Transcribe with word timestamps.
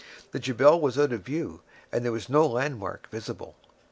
The 0.31 0.39
Jebel 0.39 0.81
was 0.81 0.97
out 0.97 1.11
of 1.13 1.21
view, 1.21 1.61
and 1.91 2.03
there 2.03 2.11
was 2.11 2.27
no 2.27 2.47
landmark 2.47 3.07
visible. 3.11 3.55